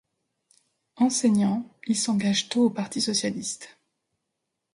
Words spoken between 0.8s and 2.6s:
Enseignant, il s'engage